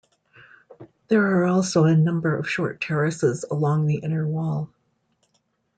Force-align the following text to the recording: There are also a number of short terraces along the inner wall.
There 1.09 1.21
are 1.23 1.45
also 1.45 1.83
a 1.83 1.95
number 1.95 2.35
of 2.35 2.49
short 2.49 2.81
terraces 2.81 3.45
along 3.51 3.85
the 3.85 3.97
inner 3.99 4.27
wall. 4.27 4.73